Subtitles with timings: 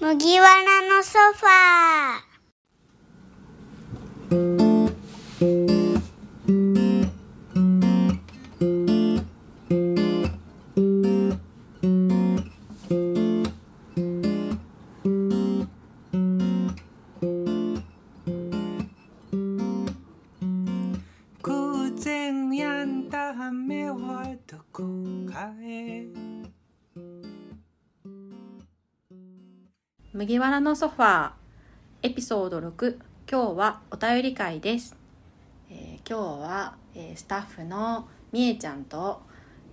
[0.00, 2.28] 麦わらのソファー。
[21.42, 24.84] 偶然やんだ目はどこ
[25.28, 26.06] かへ
[30.18, 31.30] 麦わらのソファー
[32.02, 32.96] エピソード6
[33.30, 34.96] 今日はお便り会です、
[35.70, 39.22] えー今日は、えースタッフのみえちゃんと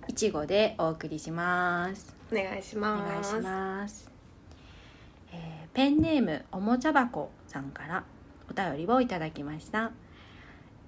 [0.06, 2.14] いちごでお送りします。
[2.30, 3.32] お願いしおます。
[3.32, 4.08] 願いします、
[5.32, 8.04] えーペンネームおもちゃ箱さんから
[8.48, 9.90] お便りをいただきました。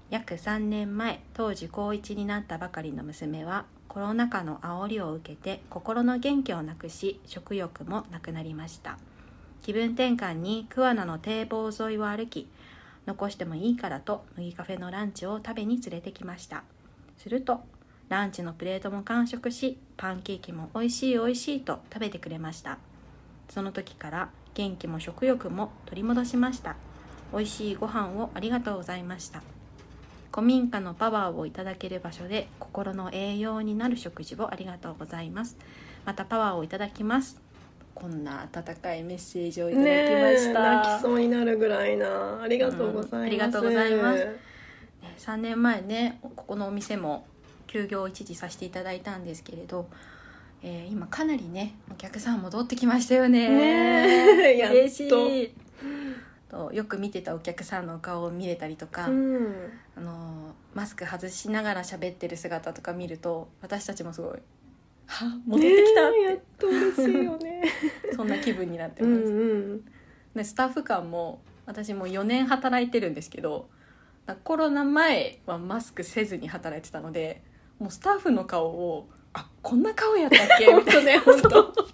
[0.09, 8.99] 約3年前当時高1になったばかりの娘はコロナ禍の煽りを受けて心の元気をなくし食欲もなくなりました
[9.69, 12.49] 気分転換に桑名の堤防沿いを歩き
[13.05, 16.65] 残してもいいからと麦カフェのランチを食べに連れてきました。
[17.19, 17.61] すると
[18.09, 22.79] ランチのプレートも完食しパンケーキも美味しい美味しいと食べてくれました。
[23.51, 26.75] その時から元気も食欲も取り戻しました。
[27.35, 29.43] 美味しいご飯をありがとうございました。
[30.35, 35.59] 古民家のパワーをいただける場所で心の栄養になる食事をありがとうございます。
[36.07, 37.48] またパワーをいただきます。
[38.01, 42.41] こんな温かいメッセージをいただきました、泣きそうになるぐらいな。
[42.43, 43.17] ありがとうございます。
[43.17, 44.37] うんありがとうございますね
[45.19, 47.27] 3年前ねここのお店も
[47.67, 49.89] 休業を一時させていただいたんですけれど、
[50.63, 55.11] えー今かなりねお客さん戻ってきましたよねね嬉しい
[56.51, 59.55] とよく見てたお客さんのお顔を見れたりとか、うん。
[59.97, 64.39] あのマスク外しながら喋ってる姿とか見ると私たちもすごい
[65.09, 67.63] 「は 戻ってきた」ねえやっっと嬉しいよね。
[68.03, 69.85] て そんな気分になってうます、んうん。
[70.35, 73.69] でスタッフ間も私も4年働いてるんですけど
[74.45, 77.43] コロナ前はマスクせずに働いてたので
[77.79, 80.67] もうスタッフの顔を「あこんな顔やったっけ?
[80.73, 81.89] 」みたいな本当ね、本当。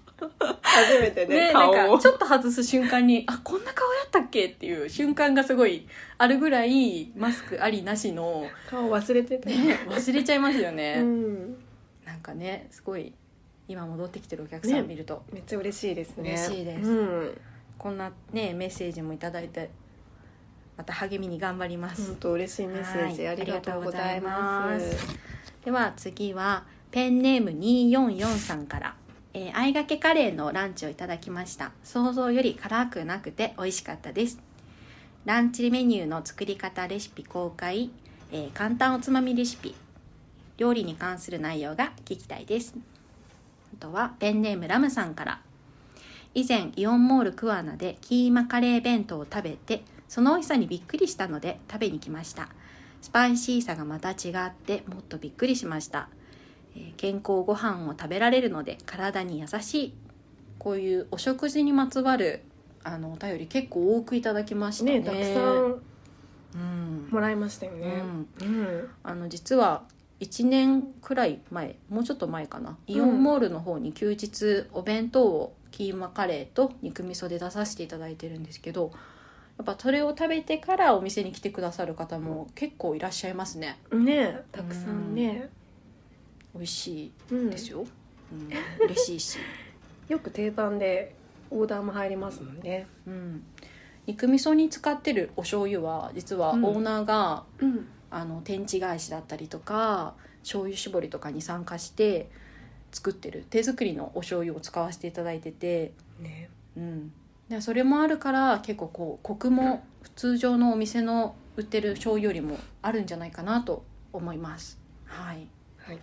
[0.62, 2.02] 初めてね、ね、な顔をんか。
[2.02, 5.86] ちょっと外す瞬間に「あこんな顔やったっけ?」っていう瞬間がすごい
[6.18, 11.63] あるぐらいマスクありなしの、顔忘れてたよね、忘れちゃいますよね、うん。
[12.06, 13.12] なんかねすごい
[13.68, 16.32] 今戻ってきてるお客さん見ると、めっちゃ嬉しいですね。
[16.32, 16.88] 嬉しいです。
[16.88, 17.40] うん。
[17.78, 19.70] こんなねメッセージもいただいて
[20.76, 23.32] また励みに頑張ります、本当嬉しいメッセージ、はい。
[23.32, 24.96] ありがとうございます。
[25.64, 28.94] では次はペンネーム244さんから、
[29.32, 31.72] えー、あいがけカレーのランチをいただきました。
[31.82, 34.38] 想像より辛くなくて美味しかったです。
[35.24, 37.90] ランチメニューの作り方レシピ公開、
[38.30, 39.74] えー簡単おつまみレシピ
[40.56, 42.74] 料理に関する内容が聞きたいです。
[43.74, 45.40] あとはペンネームラムさんから。
[46.34, 52.48] 以前イオンモール桑名でキーマカレー弁当を食べてその美味しさにびっくりしたので食べに来ました。
[53.02, 56.08] スパイシーさがまた違ってもっとびっくりしました、
[56.74, 59.94] えー健康ご飯を食べられるので体に優しい。
[60.58, 62.42] こういうお食事にまつわる
[62.82, 65.00] あのお便り結構多くいただきましたね。
[65.00, 65.80] ね、たくさん
[66.54, 67.08] うん。
[67.10, 68.02] もらいましたよね。
[68.40, 68.88] うん。
[69.02, 69.84] あの実は
[70.20, 72.78] 1年くらい前もうちょっと前かな。
[72.86, 78.92] イオンモールの方に休日お弁当をキーマカレーと肉味噌で出させていただいてるんですけど
[79.58, 83.78] やっぱそれを食べてからお店に来てくださる方も結構いらっしゃいますね。
[83.92, 85.48] ね、たくさんね。
[86.54, 87.84] 美味しうんいですよ、
[88.32, 88.48] うん、
[88.86, 89.38] 嬉しいし、
[90.08, 91.14] よく定番で
[91.50, 92.86] オーダーも入りますもんね。
[93.06, 93.42] うん、
[94.06, 96.64] 肉味噌に使ってるお醤油は実はオうん。
[96.64, 97.86] ーナーが、うん。
[98.10, 102.28] あの天地返しだったりとか醤油絞りとかに参加して
[102.92, 103.44] 作ってる。
[103.50, 106.48] 手作りのお醤油を使わせていただいてて、ね。
[106.76, 107.12] うん、
[107.48, 109.84] でそれもあるから結構こうコクも
[110.16, 114.78] 通常のお店の売ってる醤油よりもあるんじゃないかなと思います。
[115.06, 115.46] はい。
[115.78, 115.98] はい。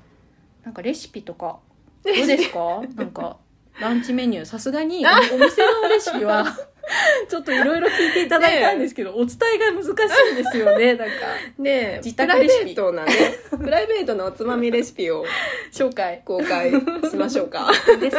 [0.63, 1.59] なんかレシピとか
[2.03, 2.81] どうですか？
[2.95, 3.37] なんか
[3.79, 4.45] ランチメニュー。
[4.45, 6.45] さすがにお お店のレシピは
[7.29, 9.89] ちょっといろいろ聞いていただいたんですけど、お伝えが難し
[10.29, 11.13] いんですよねなんか。
[11.59, 13.13] ね自プライベ宅レシピートなね、
[13.63, 15.25] プライベートなおつまみレシピを
[15.71, 16.21] 紹介。
[16.25, 17.71] 公開しましょうか。
[17.99, 18.17] です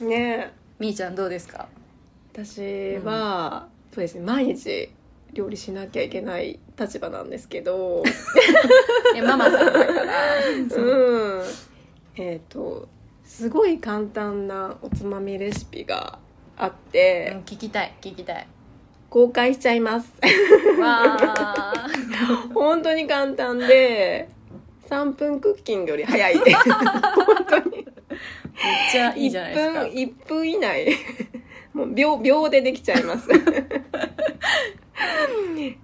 [0.00, 0.08] ね。
[0.08, 1.68] ねみーちゃんどうですか？
[2.32, 4.90] 私は、そうですね、毎日
[5.32, 8.02] 料理しなきゃいけない立場なんですけど、
[9.14, 10.12] えママさんだから。
[10.76, 11.42] うん。
[12.16, 12.88] えっ、と、
[13.24, 16.18] すごい簡単なおつまみレシピが
[16.56, 18.46] あっうんて、聞きたい聞きたい。
[19.10, 20.12] 公開しちゃいます。
[22.54, 24.28] 本当に簡単で、
[24.88, 26.34] 3分クッキングより早い。
[26.36, 26.44] 本
[27.48, 27.84] 当に。
[28.94, 29.80] ちゃいいじゃないですか。
[29.82, 30.96] 1分1分以内。
[31.72, 33.28] もう秒秒でできちゃいます。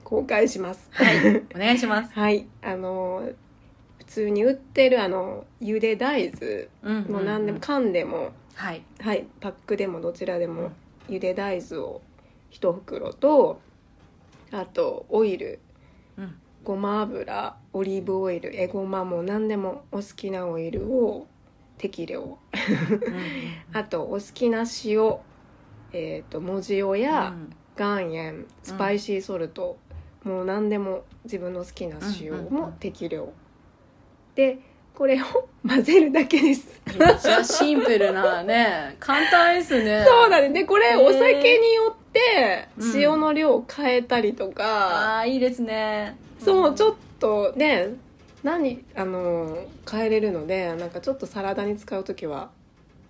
[0.05, 0.89] 公開します。
[0.93, 1.43] はい。
[1.55, 2.13] お願いします。
[2.15, 2.47] はい。
[2.63, 3.29] あの
[3.99, 6.69] 普通に売ってるあの茹で大豆。
[6.83, 7.13] うん。
[7.13, 8.83] もう何でも缶でも、はい。
[9.01, 9.27] はい。
[9.41, 10.73] パックでもどちらでも
[11.09, 12.03] 茹で大豆を
[12.51, 13.61] 一袋と
[14.51, 15.61] あとオイル。
[16.17, 16.35] うん。
[16.63, 21.27] ごま油オリーブオイルえごまも何でもお好きなオイルを
[21.79, 22.21] 適量。
[22.21, 22.39] うん
[23.73, 25.17] あとお好きな塩
[25.93, 27.55] えー、と文字塩やうん。
[27.79, 29.79] 岩塩スパイシーソルト、
[30.23, 33.33] もう何でも自分の好きな塩も適量、
[34.35, 34.59] で
[34.95, 35.25] これを
[35.67, 36.81] 混ぜるだけです。
[36.99, 40.05] めっちゃシンプルなね簡単ですね。
[40.07, 46.17] そうだねでこれお酒によってうん塩の量を変えたりとか、ああいいですね。
[46.39, 47.89] そうちょっっとね
[48.43, 49.59] 何あの
[49.89, 52.51] 変えれるのでなんかちょっとサラダに使う時は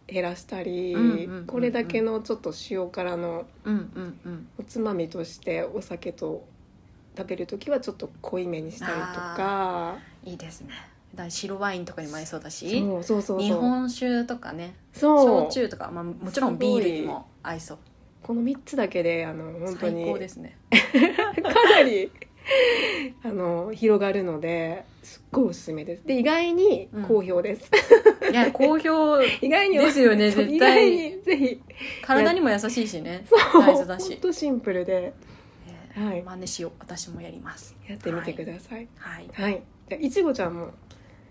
[0.09, 1.47] 減らしたり、うんうんうんうん。
[1.47, 3.47] これだけのちょっと塩辛の
[4.59, 6.45] おつまみとしてお酒と
[7.17, 9.97] 食べる時はちょっと濃いめにしたりとか。
[10.25, 10.71] いいですね
[11.15, 13.41] だ白ワインとかにも合いそうだしそうそうそうそう。
[13.41, 15.41] 日本酒とかねそう。
[15.43, 17.79] 焼酎とか、まあ、もちろんビールにも合いそう。
[18.23, 20.05] この3つだけであの本当に。
[20.05, 20.57] 最高ですね。
[21.43, 22.11] かなり
[23.25, 26.07] あの広がるのですっごいおすすめです。
[26.07, 27.71] で意外に好評です、
[28.31, 30.91] いや好評 意外にですよね絶対。
[30.91, 31.61] にぜひ。
[32.03, 33.25] 体にも優しいしね。
[33.29, 33.63] そう。
[33.63, 34.09] 大豆だし。
[34.11, 35.13] ほんとシンプルで。
[35.97, 36.23] えーはい。
[36.23, 36.73] 真似しよう。
[36.79, 37.77] 私もやります。
[37.89, 38.89] やってみてください。
[38.97, 39.29] はい。
[39.33, 40.71] はい、じゃあいちごちゃんも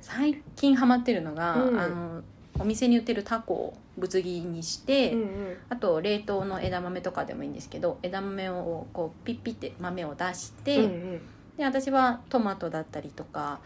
[0.02, 1.80] 最近ハマってるのが、うん。
[1.80, 2.22] あの
[2.60, 5.58] お店に売ってるタコをぶつ切りにして、うんうん。
[5.70, 11.22] あと冷凍の枝豆とかでもいいんですけど枝豆をこうピッピって豆を出して、うんうん。
[11.58, 13.60] で私はトマトだったりとか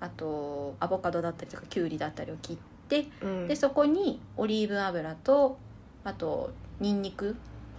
[0.00, 2.56] あとアボカドだったりとかきゅうりだったりを切っ
[2.88, 3.48] てうん。
[3.48, 5.58] でそこにオリーブ油と
[6.04, 6.50] あと
[6.80, 7.36] ニンニク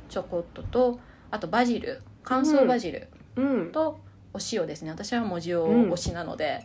[0.07, 0.99] ちょこっとと
[1.29, 3.71] あとバジル乾燥バジルうん。
[3.71, 3.99] と
[4.33, 4.89] お塩ですね。
[4.91, 5.91] 私は文字をうん。
[5.91, 6.63] 推しなので、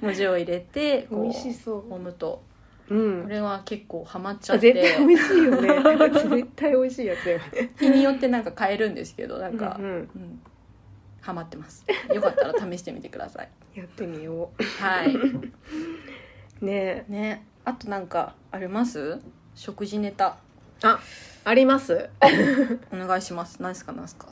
[0.00, 1.92] 文字を入れてこ美味しそう。
[1.92, 2.42] 揉むと。
[2.88, 3.22] うん。
[3.24, 5.68] これは結構ハマっちゃっあ絶対て美味しいよね。
[6.38, 7.70] 絶対美味しいやつだよね。
[7.78, 9.90] 日によってなんか変えるんですけどなんか、うんうん。
[9.92, 10.08] うん。
[11.20, 11.84] ハマってます。
[12.12, 13.48] よかったら試してみてください。
[13.74, 15.14] やってみよはい。
[15.14, 15.44] う
[16.64, 16.70] ね。
[16.70, 19.18] えね、あとなんかあります？
[19.54, 20.36] 食事ネタ。
[20.82, 21.00] あ
[21.44, 22.10] あります？
[22.92, 23.60] お願いします。
[23.62, 24.28] 何ですか何ですか？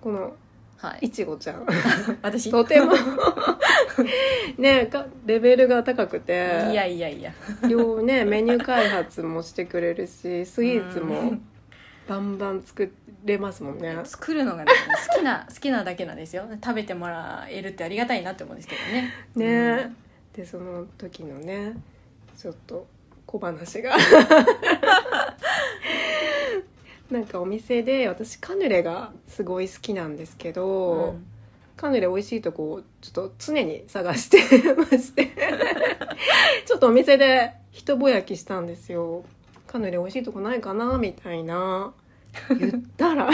[0.00, 0.34] この
[0.78, 1.10] はいい。
[1.10, 1.66] ちごちゃん
[2.22, 2.50] 私。
[2.50, 2.92] とても
[4.58, 7.32] ねえかレベルが高くていやいやいや。
[7.68, 11.42] ようね メニュー開発もしてくれるしスイーツうもん
[12.08, 12.92] バンバン作
[13.24, 14.72] れますもんね作るのがね
[15.12, 16.44] 好きな好きなだけなんですよ。
[16.62, 19.12] 食べてもらえるってありがたいなって思うんですけどね。
[19.34, 19.90] ね
[20.36, 21.72] えでその時のね
[22.36, 22.86] ちょっと
[23.26, 23.96] 小話が
[27.10, 31.24] なんかお店で私カヌレがすごい好きなんですけうど、ん。
[31.76, 34.38] カヌレ美味しいとこをちょっと常に探して
[34.74, 35.30] まして。
[36.66, 39.24] ちょっとお店で一ぼやきしたんですよ。
[39.66, 41.92] カヌレ美味しいとこないかなみたいな。
[42.58, 43.30] 言ったら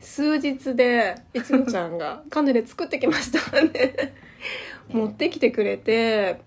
[0.00, 3.60] 数日でいちごちゃんがカヌレ作ってきました。
[3.62, 4.14] ね
[4.88, 6.40] 持ってきてくれて。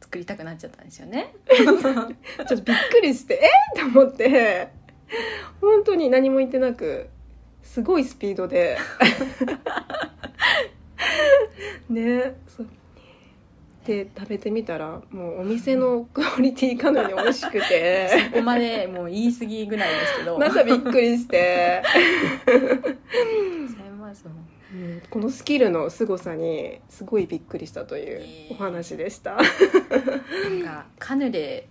[0.00, 1.34] 作りたくなっちゃったんですよね。
[1.52, 1.76] ちょっ
[2.46, 3.34] とびっくりして
[3.76, 4.68] えっと思って
[5.60, 7.08] 本当に何も言ってなく
[7.62, 8.78] すごいスピードで。
[11.88, 12.66] ねそう。
[13.86, 18.10] で食べてみたらもうお店のクオリティかなり美味しくて。
[18.32, 20.38] ここまでもう言い過ぎぐらいですけど。
[20.38, 21.82] またびっくりして、
[22.52, 22.84] う
[24.76, 29.36] んこのスキルの凄さにすごいびっくりしたというお話でした。
[29.36, 29.42] なん
[30.62, 31.68] かカヌレ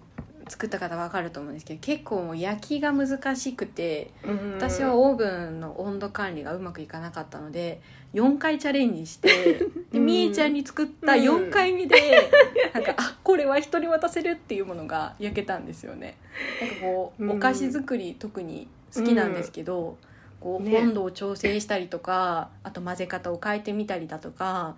[0.50, 4.12] 作った方わかると思うんですけど結構もう焼きが難しくて
[4.58, 7.82] 私はオーブンの温度管理がうまくいかなかったので
[8.14, 9.28] 4回チャレンジして
[9.92, 12.32] でうんみえちゃんに作った4回目で、
[12.74, 16.18] なんかあこれは人に渡せるっていうものが焼けたんですよね。
[16.62, 17.32] なんかこう、うん。
[17.32, 19.98] お菓子作り特に好きなんですけど、
[20.40, 20.78] こうね。
[20.80, 24.76] 温度を調整したりとかあと混ぜ方を変えてみたりだとか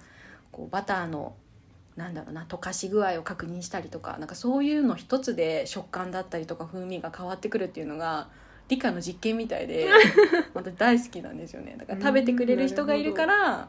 [0.51, 1.33] こうバターの
[1.99, 8.29] なんだろうな溶かし具合を確認したりとかなんかそういうの一つで食感だったりとか風味が変わってくるっていうのが
[8.69, 9.87] 理科の実験みたいで
[10.55, 11.75] 私大好きなんですよね。
[11.77, 13.67] だから食べてくれる人がいるから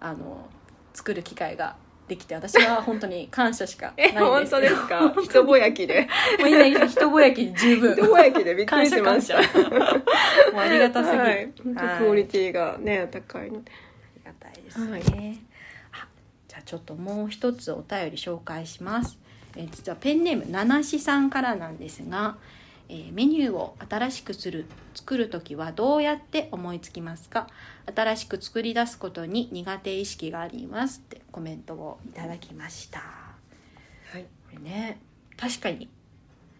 [0.00, 0.48] あの
[0.92, 1.76] 作る機会が
[2.08, 4.16] できて私は本当に感謝しかないんです。
[4.16, 5.14] え本当ですか？
[5.22, 6.08] 一ぼやきで。
[6.40, 7.92] もういいね一ぼやきで十分。
[7.92, 9.36] 一ぼやきでびっくりしました。
[9.36, 9.42] も
[10.56, 13.70] うありがたすぎる、はい、クオリティがね高いので。
[13.70, 15.38] ありがたいですね、はい
[16.58, 19.18] あちょっともう一つお便り紹介します、
[19.56, 22.36] えー実はペンネームななしさんからなんですが、
[22.88, 27.46] えーメニューを新しくする作る時はどうやって思いつきますか？
[27.94, 33.00] 新しく作り出すことに苦手意識がありますってコメントをいただきました。
[33.00, 34.22] はい。
[34.22, 34.98] これね
[35.36, 35.88] 確かに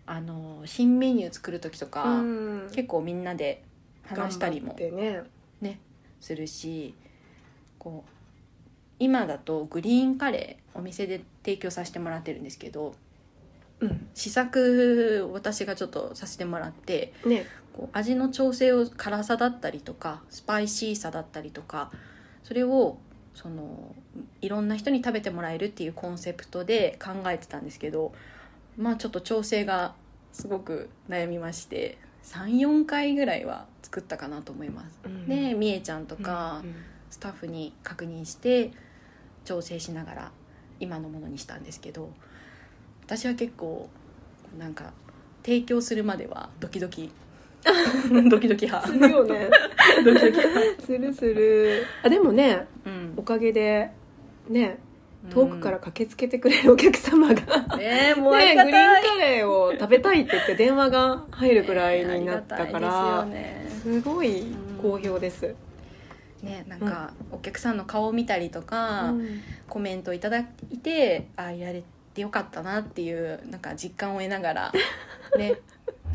[0.07, 2.71] あの新メニュー作る時とか、うん。
[2.73, 3.63] 結構みんなで
[4.07, 5.23] 話したりもね。
[5.61, 5.81] ね
[6.21, 6.95] するし
[7.79, 8.11] こう
[8.99, 12.95] 今だとグリーンカレーお店で提供させてもらってるんですけど
[13.81, 14.09] うん。
[14.15, 17.47] 試作を私がちょっとさせてもらってね。
[17.73, 21.93] こう味の調整を辛さだったりとかスパイシーさだったりとか
[22.43, 22.99] それを
[23.35, 23.95] その
[24.41, 28.13] いろんな人に食べてもらえるっていうコンセプトで考えてたんですけど
[28.77, 29.95] まあちょっと調整が
[30.33, 34.99] すごく悩みまして34回ぐらいは作ったかなと思います。
[35.05, 35.29] うん。
[35.29, 36.75] でみえちゃんとかうん。
[37.11, 38.73] スタッフに確認して
[39.49, 40.31] 調整しながら
[40.79, 42.11] 今のものにしたんですけど
[43.07, 43.89] 私は結構
[44.59, 44.93] なんか
[45.43, 47.11] 提供するまではドキドキ
[48.31, 48.87] ドキドキ派。
[48.87, 49.51] するよね。
[50.05, 50.83] ドキドキ派。
[50.87, 51.83] するする。
[52.05, 53.15] あでもねうん。
[53.17, 53.91] おかげで
[54.49, 54.79] ね
[55.31, 64.45] 遠くから駆けつけてくれるお客様が、うんねえもうあね、りグリーンカレーを食べたいって言って電話が入るくらいになったから、たいですすごい
[64.81, 65.68] 好評です、よね
[66.43, 69.41] ねなんかお客さんの顔を見たりとか、うん。
[69.69, 71.83] コメントいただいてあやれ
[72.15, 74.73] てよかったなっていうなんか実感を得ながら
[75.37, 75.57] ね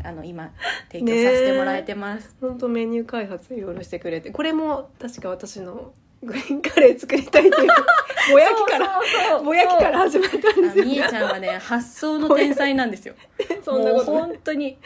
[0.02, 0.50] あの今
[0.90, 4.30] 提供させてもらえてます、本当メニュー開発いろいろしてくれて。
[4.30, 7.68] これも確か私のグリーンカレー作りたいっていう
[8.32, 9.00] ぼやきから
[9.42, 13.14] ぼやきから始まったんですよあみえちゃんはね発想の天才なんですよ。
[13.64, 14.76] そんなこと本当に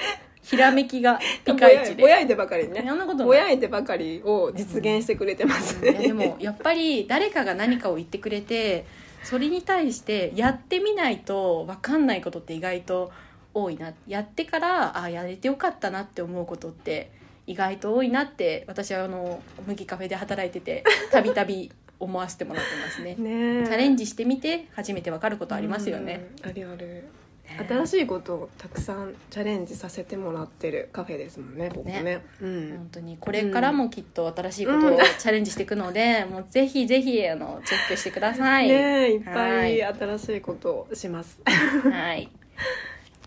[0.42, 2.02] ひらめきが ピぼカイチで。
[2.02, 2.84] やぼやいてばかりね。
[2.86, 8.84] そんなことぼやいてばかりを実現してくれてますいやでもやっぱり誰かが何かを言ってくれて
[9.22, 13.12] それに対してやってみないと分かんないことって意外と
[13.54, 13.92] 多いな。
[14.06, 17.10] やってからあやれてよかったなって思うことって
[17.46, 23.16] 意外と多いなって私はあの麦カフェで働いててたびたび 思わせてもらってますね。
[23.16, 26.28] ねチャレンジしてみて初めて分かることありますよね。
[26.44, 26.86] うんあるある。
[26.86, 27.17] ね
[27.56, 32.02] 新しいことをたくさんチャレンジさせてもらってるカフェですもんねここね。
[32.02, 32.68] ねうん。
[32.70, 38.68] 本当にこれからもきっと新しいことをチャレンジしていくので、 もうぜひぜひあのチェックしてください。
[38.68, 41.40] ねえいっぱいは新しいことをします。
[41.44, 42.28] はい。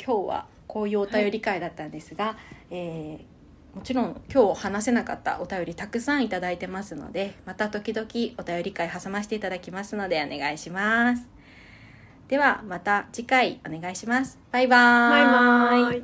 [0.04, 2.38] 今日はこういうお便り会だったんですが、
[2.70, 3.32] えー
[3.74, 8.06] もちろん今日話せなかったお便りたくさんいただいてますので、また時々
[8.38, 11.41] お便り会挟ませていただきますのでお願いします。
[12.32, 14.40] ではまた次回お願いします。
[14.54, 15.92] バイバーイ。
[15.92, 16.02] バイバイ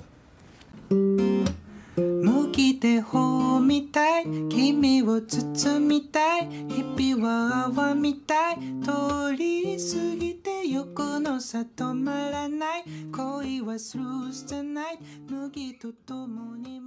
[0.89, 12.83] 向き手法みたい君を包みたい日々は泡みたい通り過ぎて横の差止まらない
[13.15, 16.81] 恋はスルーじゃない麦と共に